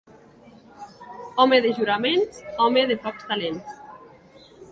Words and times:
Home 1.43 1.59
de 1.65 1.73
juraments, 1.81 2.41
home 2.67 2.87
de 2.93 2.99
pocs 3.05 3.29
talents. 3.33 3.79